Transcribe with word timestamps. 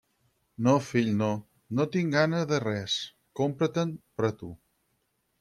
No, 0.67 0.71
fill, 0.85 1.11
no 1.79 1.85
tinc 1.97 2.15
gana 2.15 2.41
de 2.53 2.59
res. 2.65 2.97
Compra-te’n 3.43 3.95
per 4.17 4.27
a 4.33 4.35
tu. 4.43 4.53